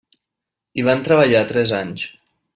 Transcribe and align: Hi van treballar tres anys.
Hi 0.79 0.85
van 0.87 1.03
treballar 1.09 1.43
tres 1.53 1.75
anys. 1.83 2.09